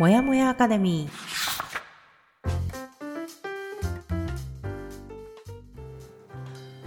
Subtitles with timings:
[0.00, 1.10] もやもやアカデミー。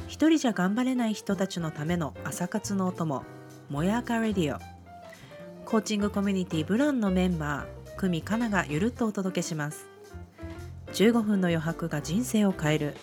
[0.08, 3.24] 一人じゃ頑張れない人たちのための朝活のお供
[3.70, 4.60] もやかレディオ。
[5.64, 9.86] コーチングコミュニティブランのメンバー久美かながゆるっとお届けします。
[10.94, 12.96] 15分の余白が人生を変える。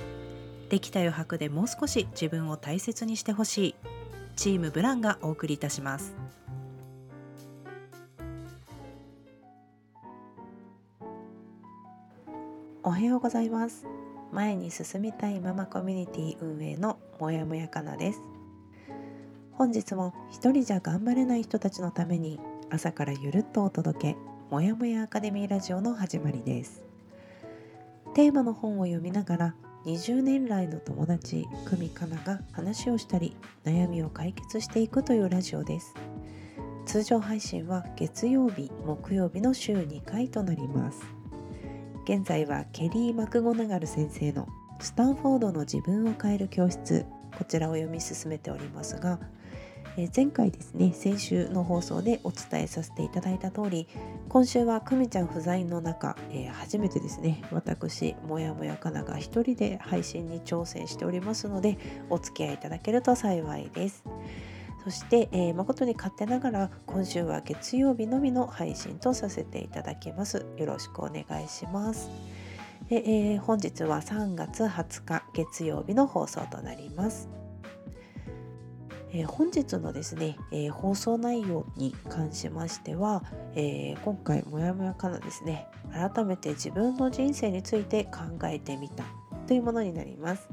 [0.71, 3.75] できた余白でもう少し自分を大切にしてほしい。
[4.35, 6.17] チームブランがお送りいたします。
[12.83, 13.87] おはようございます。
[14.33, 18.21] 前に進みたいママコミュニティ運営のもやもやかなです。
[19.53, 24.17] 本日も一人じゃ頑張れない人たちのために朝からゆるっとお届け
[24.51, 26.83] もやもやアカデミーラジオの始まりです。
[28.15, 35.95] テーマの本を読みながら20年来の友達久美かなが話をしたり悩みを解決していくというラジオです。
[36.87, 41.20] 通常配信は月曜日木曜日の週2回となります。
[42.05, 44.49] 現在はケリー・マクゴナガル先生の
[44.81, 47.05] スタンフォードの自分を変える教室
[47.37, 49.21] こちらを読み進めておりますが、
[49.97, 53.89] え前回ですね先週の放送でお伝えさせていただいた通り
[54.29, 61.79] 今週は久美ちゃん不在の中、えー、初めてですね私もやもやかなが一人で配信に挑戦しておりますので
[62.09, 64.05] お付き合いいただけると幸いです。
[64.85, 70.47] そして、えー、誠に勝手ながら今週は月曜日のみの配信とさせていただきます。
[70.57, 72.11] よろしくお願いします。
[72.89, 77.29] でえー、本日は3月20日月曜日の放送となります。
[79.13, 83.23] えー、本日のですね、えー、放送内容に関しましては、
[83.55, 89.05] えー、今回もやもやかなですね改めて自分の人生について考えてみた
[89.47, 90.49] というものになります。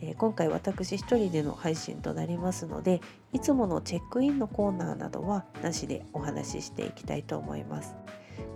[0.00, 3.00] え今回私一人での配信となりますので
[3.32, 7.96] いつものチェックインのコーナーなどはなしでお話ししていきたいと思います。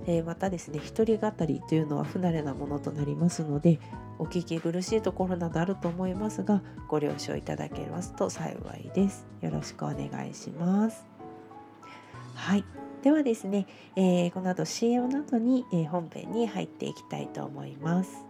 [0.04, 3.78] でまたですね一人語りというのは不慣れなものとなりますので
[4.18, 9.26] お聞き苦しいところなどあると思いますがご了承いただけますと幸いです。
[9.40, 11.06] よろしくお願いします。
[12.34, 12.64] はい
[13.02, 18.29] ではですね、えー、この後 CM の後に、えー、本編に入っていきたいと思います。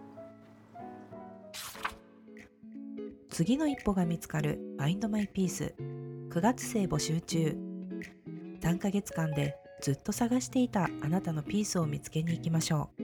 [3.31, 5.73] 次の一歩が見つかる Find My Peace
[6.29, 7.57] 9月生募集中。
[8.59, 13.01] 3ヶ月間でずっと探していたあなたのピースを見つけに行きましょう。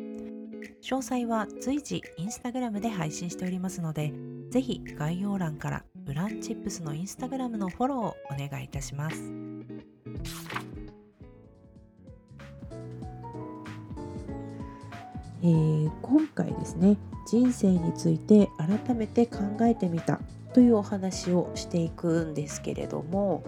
[0.84, 4.14] 詳細は随時インスタグラムで配信しておりますので
[4.50, 9.24] ぜひ概要欄からブランチップスのインスタグラムのフォローをお願いいたします。
[15.42, 20.20] えー、今回ですね人生について改めて考えてみた
[20.54, 23.44] というお話をしていくんですけれども、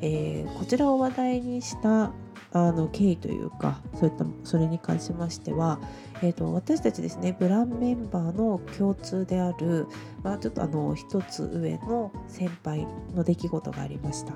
[0.00, 2.12] えー、こちらを話題にした
[2.52, 5.80] あの経緯というかそういったそれに関しましては、
[6.22, 9.88] えーと、私たちですねブランメンバーの共通である、
[10.22, 14.32] まあ、ちょっとあの一つ上の先輩の出来事がありました。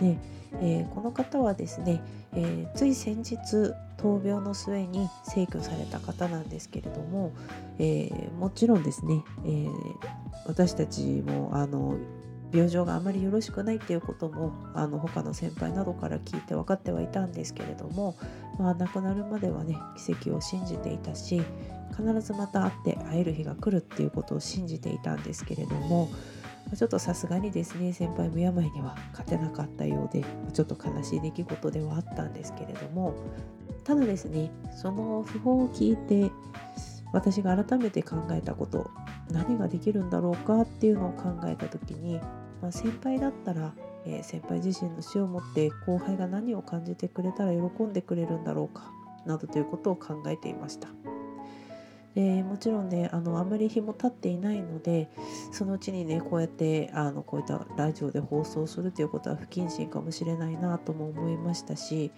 [0.00, 0.18] で
[0.60, 2.02] えー、この方はですね、
[2.34, 3.36] えー、つい先日
[3.98, 7.32] 闘病の末に逝去された方なんですけれども、
[7.78, 9.66] えー、もちろんですね、え
[10.46, 11.98] 私たちもあの
[12.52, 18.16] 病状があまりよろしくないっていうこともあの他の先輩などから聞いて分かってはいたんですけれども、
[18.58, 21.42] まあ、亡くなるまではね奇跡を信じていたし
[21.90, 26.10] 必ずまた会って会える日が来るっていうことを信じていたんですけれども
[26.74, 33.14] ちょっとさすがにですね先輩も病には勝てなかったようでちょっと悲しい出来事ではあったんですけれども
[33.84, 36.32] ただですねその訃報を聞いて
[37.12, 38.90] 私が改めて考えたこと
[39.30, 42.20] 何ができるんだろうかっていうのを考えた時に、
[42.60, 43.72] まあ、先輩だったら、
[44.04, 48.90] えー、先輩自身の死をもって後輩が何を感じてくれたら喜んでくれるんだろうか
[49.24, 50.88] などということを考えていました。
[52.16, 55.10] でもちろんねあのあまり日も経っていないので
[55.52, 62.10] そのうちにねこうやってあのこういったラジオで放送するということは不謹慎かもしれないなとも思いましたし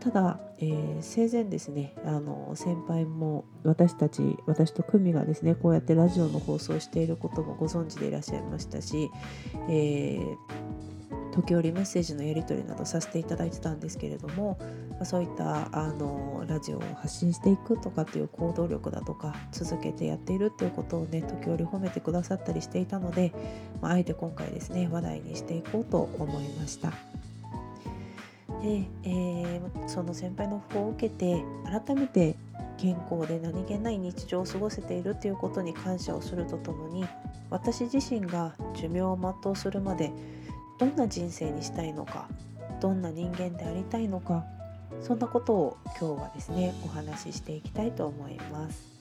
[0.00, 9.10] ただ、えー、生前ですねあの先輩も私たち私と久美がですねこうやってラジオの放送をしていることもご存知でいらっしゃいましたし、
[9.70, 10.36] えー
[11.42, 14.58] 時折メッセージのやり取りなどさせていただいてたんですけれども、
[14.98, 23.32] まそういったあのラジオを発信していくとかっていう行動力だとか続けてやっているっていうことをね時折褒めてくださったりしていたので、
[23.80, 26.90] まあ、あえて今回ですね話題にしていこうと思いました。
[28.60, 32.34] で、えー、その先輩の訃報を受けて改めて
[32.78, 37.06] 健康で何気ない日常を過ごせているということに感謝をするとともに
[37.50, 40.10] 私自身が寿命を全うするまで
[40.78, 42.28] どんな人生にしたいのか
[42.80, 44.44] どんな人間でありたいのか
[45.02, 48.98] そんなことを今日はですねお話ししていきたいと思います。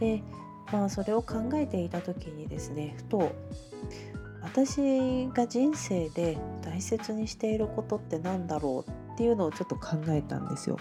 [0.00, 0.22] で
[0.72, 3.32] まあそれを考えていた時にですねふと
[4.42, 10.78] 私が人生で大切にしていることって何だろうっていうのをちょっと考えたんですよ。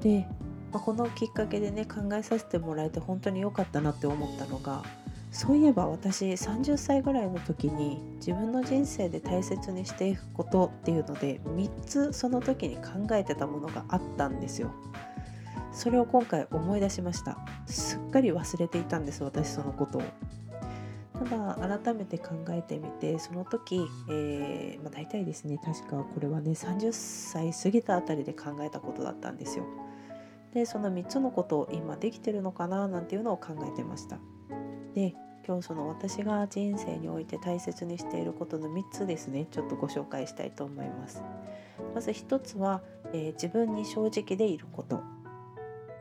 [0.00, 0.26] で、
[0.72, 4.82] まあ、このきっかけでね考えさせてもらえて本当に良かったなって思ったのが
[5.30, 14.72] そういえば私30歳ぐらいの時に自分の人生で大切にしていくことっていうので3つその時に考えてたものがあったんですよ。
[15.70, 17.38] それを今回思い出しました。
[17.66, 20.02] すっかり忘れていたんです私そのことを。
[21.18, 29.64] ただ改めて考えてみてその時、えーまあ、大体ですね確かこれはね30歳過ぎたあたりで考えたことだったんですよ。
[30.54, 34.18] でその3つのことを今できてるのかななんていうのを考えてました。
[34.94, 35.14] で
[35.46, 39.46] 今日その私が人生において大切にしていることの3つですね。
[39.50, 41.22] ちょっとご紹介したいと思います。
[41.94, 42.82] まず1つは、
[43.12, 45.00] えー、自分に正直でいること。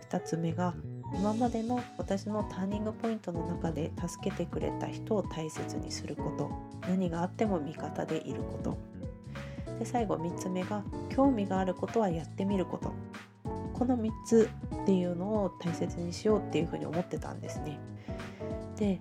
[0.10, 0.74] 2つ目が
[1.14, 6.52] 今までの私のターニングポイントの中で助けてくれた人を大切にすること。
[6.90, 8.78] 何があっても味方でいること。
[9.80, 12.92] で最後3つ目が興味があることはやってみること。
[13.74, 14.50] この3つ
[14.82, 17.80] っていうのを大切にしようっていうふうに思ってたんですね。
[18.78, 19.00] で、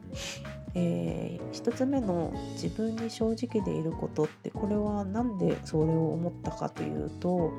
[0.75, 7.53] えー、1つ目の自分に正直でいることってこれは何でそれを思ったかというと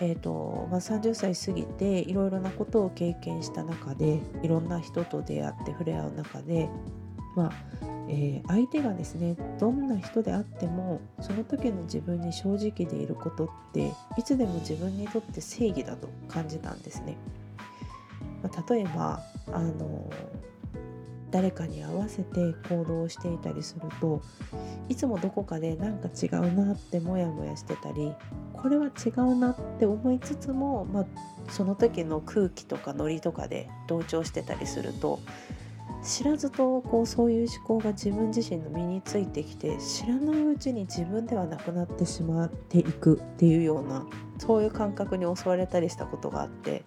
[0.00, 6.68] えーとまあ、30歳過ぎていろいろなことを経験した中でいろんな人と出会って触れ合う中で、
[7.34, 7.52] まあ
[8.08, 17.16] えー、相手がですねどんな人であってもその時の自分に正直でいることっていつでも自分にとって正義だと感じたんですね。
[18.42, 19.20] まあ、例えば
[19.52, 20.10] あの
[21.36, 24.22] 誰かに合わせて行動していたりすると
[24.88, 28.14] いつもどこかでなんか違うなってモヤモヤしてたり
[28.54, 31.06] これは違うなって思いつつも、まあ、
[31.50, 35.20] その時の空気とかノリとかで同調してたりすると
[36.02, 44.06] 知らずとこうそういう思考が自分自身の身についてきて知らないうちに自分ではなくなってしまっていくっていうような
[44.38, 46.86] そういう感覚に襲われたりしたことがあって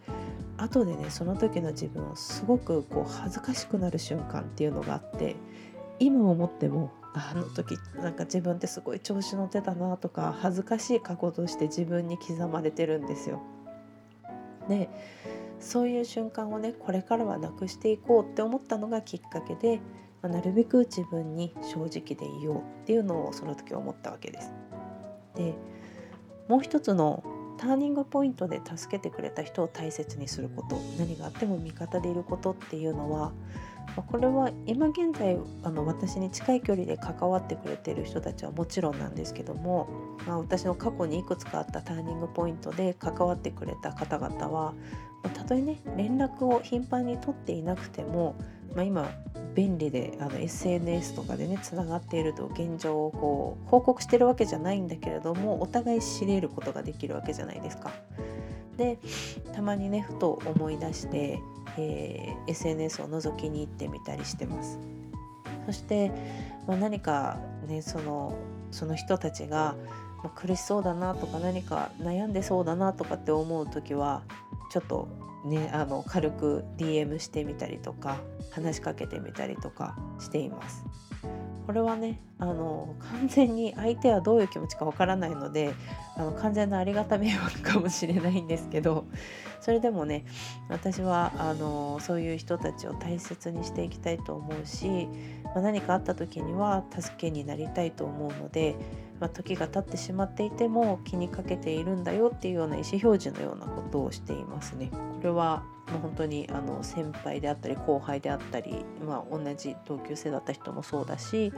[0.61, 5.35] 後でねその時の自分をすごくこう恥ずかしくなる瞬間っていうのがあって
[5.99, 13.41] 今思ってもあの時なんか自分ってすごい調子乗ってたなとか恥ずかしい過去として自分に刻まれてるんですよ。
[14.67, 14.89] で
[15.59, 19.77] そういう瞬間をねこれからはなくしていこうって思ったのがきっかけで、
[20.21, 24.51] まあ、なるべく自分に正直でいようっていうのをその時思ったわけです。
[25.35, 25.55] で
[26.47, 27.23] もう一つの
[27.59, 33.33] ターニングポイントで助けてくれた人を大切にすること何があっても味方でいることっていうのは
[34.07, 39.89] これは今現在あの私に近い距離で関わってくれている人たちはもちろんなんですけども、
[40.25, 44.73] まあ、私の過去にいくつかあったターニングポイントで関わってくれた方々は
[45.33, 48.35] たとえね連絡を頻繁に取っていなくても、
[48.75, 49.11] まあ、今
[49.55, 57.91] 便利であの SNS とかでねつながっていると現状をこう報告してるわけじゃないんだけれどもお互い知れることができるわけじゃないですか。
[58.77, 58.97] で
[59.53, 61.41] たまにねふと思い出して、
[61.77, 64.79] えー、SNS を覗きに行ってみたりしてます。
[65.65, 66.11] そして、
[66.65, 68.37] まあ、何かねその
[68.71, 69.75] その人たちが、
[70.23, 74.21] まあ、苦しそうだなとか何か悩んでそうだなとかって思う時は
[74.71, 75.09] ちょっと
[75.45, 78.17] ねあの軽く DM してみたりとか
[78.51, 80.83] 話しかけてみたりとかしています。
[81.69, 85.75] これはねあの完全に相手はどういう気持ちかわからないので
[86.17, 89.05] あの完全なありがた迷惑かもしれないんですけど
[89.61, 90.25] それでもね
[90.67, 95.07] 私はあのそういう人たちを大切にしていきたいと思うし、
[95.43, 98.75] まあ、何かあった時には助けになりたいと思うので、
[99.19, 104.89] まあ、時が経ってしまっていても気にかけているんだよっていうような意思表示のようなことをしていますね。
[104.91, 111.51] これはもう本当にあの先輩であったり後輩であったり、まあ、同じ同級生だった人もそうだし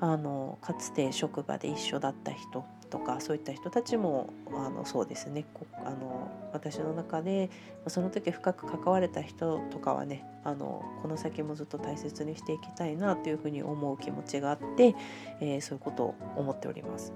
[0.00, 5.46] あのかつて職場で一緒だった人とかそういった人たちもあのそうですね
[5.84, 7.48] あの私の中で
[7.86, 14.94] その時深く関われた人とかはねあのこの先もずっと大切にしていきたいなというふうに思う気持ちがあって、
[15.40, 17.12] えー、そういうことを思っております。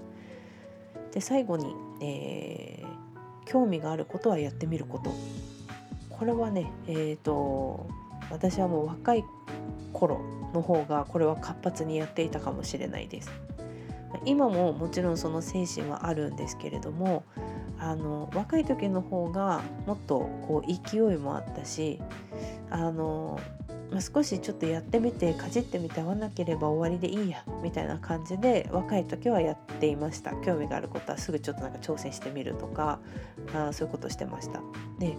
[1.11, 5.13] で最後に、えー、興味があることはやってみること
[6.09, 7.87] これはねえっ、ー、と
[8.31, 9.23] 私はもう若い
[9.93, 10.19] 頃
[10.53, 13.44] の方がこれは活発にやっていたかもしれないです。
[14.25, 17.23] 今ももちろんその精神はあるんですけれども
[17.77, 22.01] あの若い時の方がもっとこう勢いもあったし
[22.69, 23.39] あの
[23.91, 30.31] まあ、少しちょっとやってみてかじってみて合わなければ終わりでいいやみたいな感じで若い時はやっていました。
[30.37, 32.99] 興味があることはすぐちょっとなんか挑戦してみるとか
[33.53, 34.61] あそういうことしてました。
[34.99, 35.15] で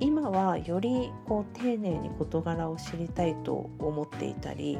[0.00, 4.78] 今はよりこう丁寧に事柄を知りたいと思っていたり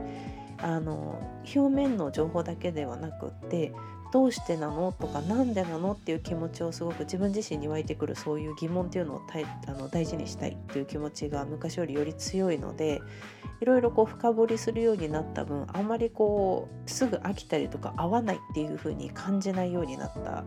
[0.61, 1.21] あの
[1.55, 3.73] 表面の情報だけではなくって
[4.13, 9.23] どうしてなのとか何でなのっていう気持ちをすごく自分自身に湧いてくるそういう疑問っていうのを
[9.67, 13.03] あの大事にしたいっていう気持ちが昔よりより強いので
[13.61, 20.45] いろいろこう深掘りするようになった分あんまりこうすぐ飽きたりとか合わないっていう風に感じないようになった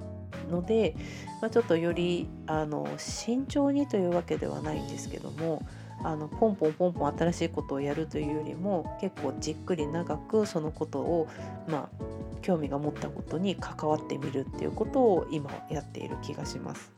[0.49, 0.95] ので、
[1.41, 5.61] まあ、ちょっとよりあの慎重にというわけではないんですけども
[6.03, 11.27] あのポンポンポンポン新しいことをやるというよりも結構じっくり長くそのことを
[11.67, 12.03] まあ
[12.41, 16.91] 興味が持ったことに関わってみるっていうことを今やっている気がします。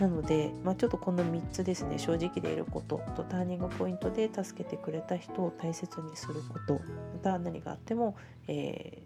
[0.00, 1.98] なので、まあ、ちょっとこの3つですね。
[1.98, 6.74] 正直でいることとターニングポイントで助けてくれた人を大切にすること。
[6.74, 6.80] ま
[7.22, 8.16] た何があっても、
[8.48, 9.02] え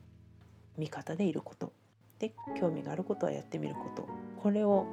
[0.79, 1.73] ー、味方でいること。
[2.19, 4.09] で興味があることはやってみること。
[4.43, 4.87] これを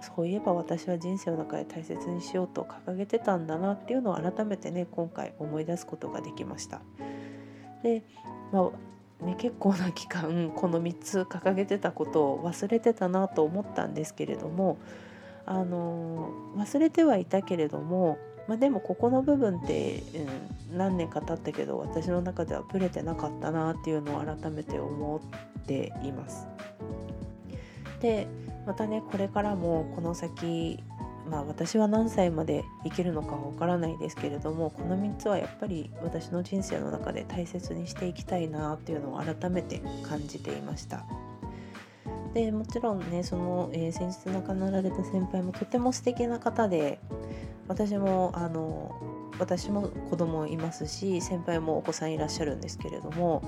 [0.00, 6.80] そういえば私は人生の中で大切にしようと掲げてたんだなっていうのを改めてね今回思い出すことができました。
[7.82, 8.02] で、
[8.52, 8.70] ま
[9.20, 14.78] あね、結構な期間この3つ掲げてたことを忘れてたなと思ったんですけれども
[15.46, 20.02] あの忘れてはいたけれども、まあ、でもここの部分って、
[20.70, 25.20] うん、何年か経ったけど私の中ではブレてなかったなっていうのを改めて思
[25.60, 26.46] っています。
[28.00, 28.26] で
[28.66, 30.82] またねこれからもこの先
[31.30, 41.04] まあ私は何歳まで生きるのかわからないですけれどもこの3つはやっぱり私の人生の中で大切にしていきたいなっていうのを改めて感じていました。
[42.34, 47.00] でもちろんねその、えー、先日亡くなられた先輩もとても素敵な方で
[47.66, 48.94] 私もあの
[49.38, 53.42] 私も子供いますし先輩もお子さんいらっしゃるんですけれども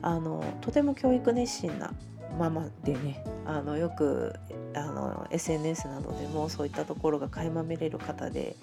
[0.00, 1.92] あのとても教育熱心な
[2.38, 4.34] ママでねあのよく
[4.74, 8.56] あの SNS などでもそういったところが垣間見れる方で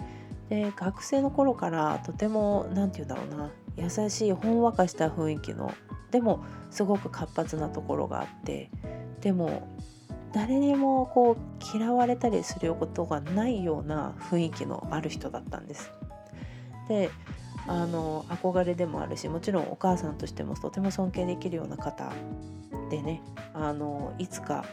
[0.49, 5.73] で学生の頃からとても何て言うんだろうな優しいほんわかした雰囲気の
[6.11, 8.69] でもすごく活発なところがあって
[9.21, 9.67] でも
[10.33, 15.91] 誰にもこう嫌われたりすることがないような雰囲気のある人だったんです。
[16.87, 17.09] で
[17.67, 22.11] あの憧れでもあるしもちろんお母さんとしてもとても尊敬できるような方
[22.89, 23.21] でね
[23.53, 24.65] あのいつか、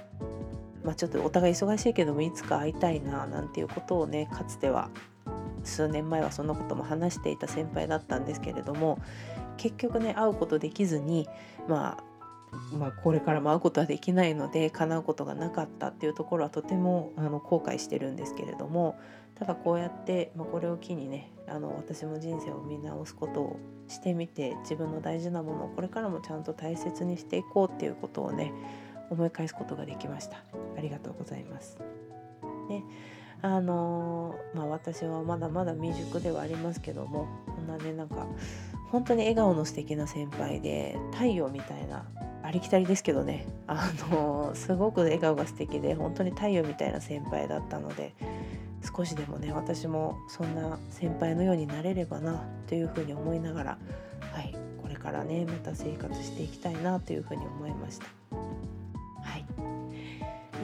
[0.84, 4.90] まあ、ちょっとお互い忙しいけどもいつか会いたいななんていうことをねかつては
[5.64, 8.98] 数年前はそんなことも話していた先輩だったんですけれども
[9.56, 11.28] 結局ね会うことできずに
[11.68, 12.13] まあ
[12.78, 18.98] まあ、これからも会うことはできないので叶うことがなかったっていうところはとてもあの後悔してるんですけれども
[19.34, 28.52] ただこうやって、まあ、これを機にねあの私も人生を見直すことをしてみて自分の大事なものをこれからもちゃんと大切にしていこうっていうことをね
[29.10, 30.38] 思い返すことができました。
[30.76, 31.78] ありがとうございます。
[32.68, 32.82] で
[33.42, 38.26] あのまあ私はまだまだ未熟ではありますけどもこんなねなんか
[38.90, 42.06] 本当に笑顔の素敵な先輩で太陽みたいな
[42.44, 48.14] ありきたりですけどねあのすごく笑顔が素敵で本当に太陽みたいな先輩だったので
[48.94, 53.78] 少しでもね私もそんな先輩のようになれればなというふうに思いながら、
[54.32, 58.06] はい、これからねまた生活していきたいなというふうに思いました。
[59.22, 59.44] はい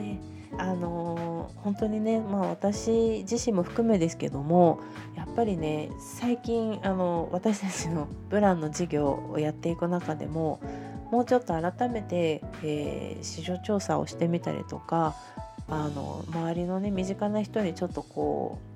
[0.03, 4.81] であの、本当にね、まあ、私自身も含めですけども
[5.15, 10.59] やっぱりね最近あの私たちのブランの事業をやっていく中でも
[11.11, 15.15] もうちょっと改めて、えー、市場調査をしてみたりとか
[15.67, 18.71] あの周りのね身近な人にちょっとこう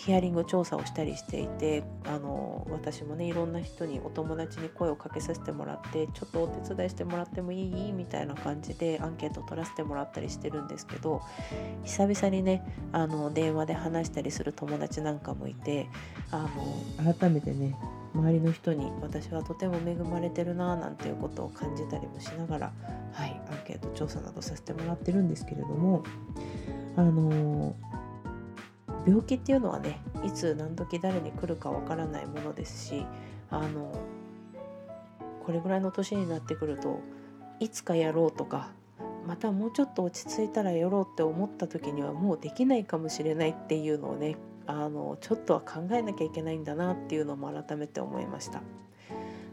[0.00, 7.92] ヒアリング調査をしたりしていてあの私もねいろんな人にお友達に声をかけさせてもらってちょっとお手伝いしてもらってもいい？
[7.92, 11.20] みたいな感じでアンケートを取らせてもらったりしてるんですけど
[11.82, 15.88] 久々にねあの電話で話したりする友達なんかもいて
[16.30, 16.48] あ
[17.02, 17.74] の改めてね
[18.18, 22.72] 周りの人に私はとても恵まれてるななんていうことを感じたりもしながら、
[23.12, 26.02] はい、アンケート調査などさせてもらってるんですけれども
[26.96, 27.76] あの
[29.06, 33.06] 病気っていうのはねいつ何時誰に来るかわからないものですし
[33.50, 33.92] あの
[35.46, 37.00] これぐらいの年になってくると
[37.60, 38.70] いつかやろうとか
[39.26, 44.36] またもうちょっと落ち着いたらやろうって思った時にはもうできないかもしれないっていうのをね
[44.68, 48.62] あのちょっとは考えなきゃいけないんだなっていうのも改めて思いました。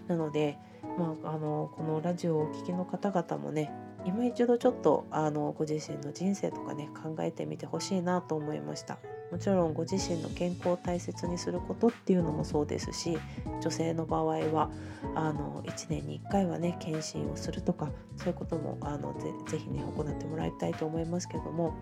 [0.07, 0.57] なので、
[0.99, 3.71] まあ、あのこのラジオをお聴きの方々もね
[4.05, 8.99] 今一度ちょっとあのご自身の人生とかね考えてみてほしいなと思いました
[9.31, 13.17] もちろんご自身の健康を大切にすることっていうのもそうですし
[13.61, 14.69] 女性の場合は
[15.15, 21.73] あの1年に1回はね検診をするとかそういうこともあのぜぜひね行ってもらいたいと思いますけども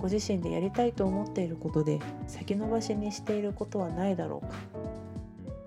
[0.00, 4.54] ご自身でやりたいと思っていることで先延ばしにしていることはないだろうか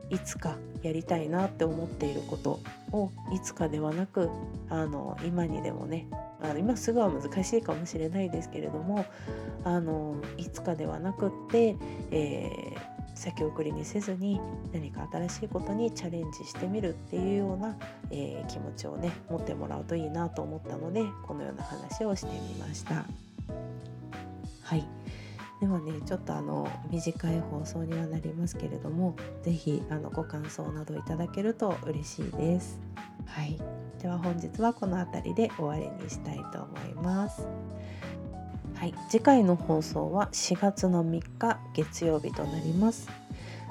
[0.10, 2.60] いつかやりたいなって思っていること
[2.92, 4.30] をいつかではなく
[4.70, 6.08] あの今にでもね
[6.42, 9.06] あの今すぐは難しいかもしれないですけれども
[9.64, 11.76] あのいつかではなくって、
[12.12, 12.80] えー、
[13.16, 14.40] 先送りにせずに
[14.72, 17.76] 何か新しいことにチャレンジしてみるっていうような、
[18.12, 23.27] えー、気持ちをね持ってもらうといいなと思ったのでこのような話をしてみました。
[24.68, 24.86] はい
[25.62, 32.80] ではねちょっとあの短い放送にはなりますけれども是非あのご感想などいただけると嬉しいです。
[33.26, 33.58] はい、
[34.02, 37.48] では本日はこの辺りで終わりにしたいと思います。
[38.76, 43.10] はい、次回の放送は4月の3日月曜日となります。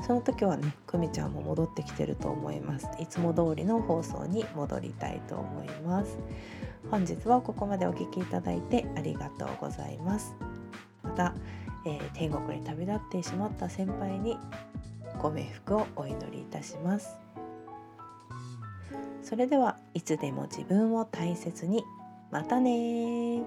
[0.03, 2.89] その時はね、くみちゃんも戻ってきてると思います。
[2.99, 6.19] いつも通りの放送に戻りたいと思います。
[6.91, 10.35] 本日はここまでお聴きいただいてありがとうございます。
[11.17, 11.35] た
[11.87, 14.37] えー、天国に旅立ってしまった先輩に
[15.23, 17.17] ご冥福をお祈りいたします。
[19.23, 21.85] それではいつでも自分を大切に。
[22.33, 23.41] またね